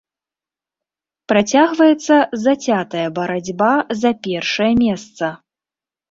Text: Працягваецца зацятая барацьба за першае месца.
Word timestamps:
Працягваецца 1.31 2.15
зацятая 2.45 3.03
барацьба 3.17 3.69
за 4.05 4.11
першае 4.29 4.71
месца. 4.83 5.25